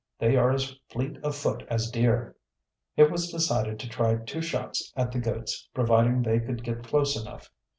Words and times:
"They 0.17 0.35
are 0.35 0.49
as 0.51 0.75
fleet 0.89 1.17
of 1.23 1.35
foot 1.35 1.61
as 1.69 1.91
deer." 1.91 2.35
It 2.97 3.11
was 3.11 3.29
decided 3.29 3.77
to 3.79 3.87
try 3.87 4.15
two 4.15 4.41
shots 4.41 4.91
at 4.95 5.11
the 5.11 5.19
goats, 5.19 5.69
providing 5.75 6.23
they 6.23 6.39
could 6.39 6.63
get 6.63 6.83
close 6.83 7.15
enough. 7.15 7.51